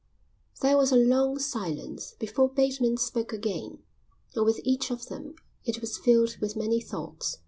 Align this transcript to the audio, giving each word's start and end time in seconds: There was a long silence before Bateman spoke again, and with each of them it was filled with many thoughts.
There 0.63 0.77
was 0.77 0.91
a 0.91 0.95
long 0.95 1.37
silence 1.37 2.15
before 2.17 2.49
Bateman 2.49 2.97
spoke 2.97 3.31
again, 3.33 3.83
and 4.35 4.43
with 4.43 4.59
each 4.63 4.89
of 4.89 5.09
them 5.09 5.35
it 5.63 5.79
was 5.79 5.99
filled 5.99 6.37
with 6.39 6.55
many 6.55 6.81
thoughts. 6.81 7.37